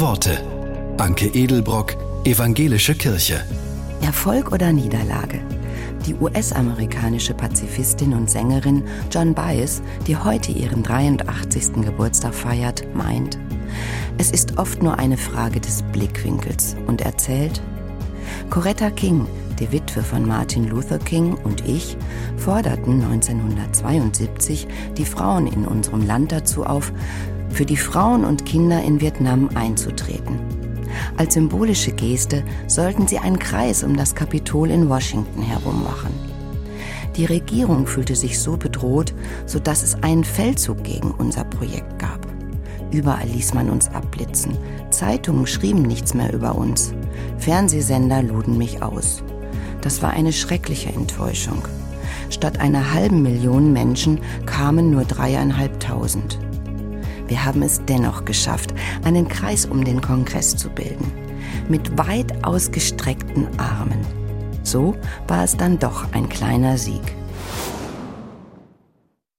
[0.00, 0.38] Worte.
[0.98, 3.44] Anke Edelbrock, Evangelische Kirche.
[4.02, 5.40] Erfolg oder Niederlage?
[6.04, 11.74] Die US-amerikanische Pazifistin und Sängerin John Baez, die heute ihren 83.
[11.84, 13.38] Geburtstag feiert, meint,
[14.18, 17.62] es ist oft nur eine Frage des Blickwinkels und erzählt,
[18.50, 19.26] Coretta King,
[19.60, 21.96] die Witwe von Martin Luther King und ich
[22.36, 24.66] forderten 1972
[24.96, 26.92] die Frauen in unserem Land dazu auf,
[27.54, 30.38] für die Frauen und Kinder in Vietnam einzutreten.
[31.16, 36.12] Als symbolische Geste sollten sie einen Kreis um das Kapitol in Washington herum machen.
[37.16, 39.14] Die Regierung fühlte sich so bedroht,
[39.46, 42.26] sodass es einen Feldzug gegen unser Projekt gab.
[42.90, 44.56] Überall ließ man uns abblitzen.
[44.90, 46.92] Zeitungen schrieben nichts mehr über uns.
[47.38, 49.22] Fernsehsender luden mich aus.
[49.80, 51.62] Das war eine schreckliche Enttäuschung.
[52.30, 56.38] Statt einer halben Million Menschen kamen nur dreieinhalbtausend.
[57.26, 58.74] Wir haben es dennoch geschafft,
[59.04, 61.10] einen Kreis um den Kongress zu bilden.
[61.68, 64.00] Mit weit ausgestreckten Armen.
[64.62, 64.96] So
[65.28, 67.02] war es dann doch ein kleiner Sieg.